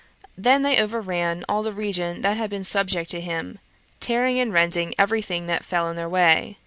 [0.35, 3.59] They then overran all the region that had been subject to him,
[3.99, 6.57] tearing and rending every thing that fell in their way.